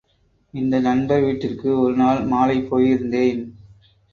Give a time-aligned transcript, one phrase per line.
[0.53, 3.41] இந்த நண்பர் வீட்டிற்கு ஒரு நாள் மாலை போயிருந்தேன்.